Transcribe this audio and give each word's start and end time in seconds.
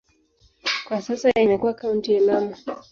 Kwa 0.87 1.01
sasa 1.01 1.29
imekuwa 1.33 1.73
kaunti 1.73 2.13
ya 2.13 2.19
Lamu. 2.19 2.55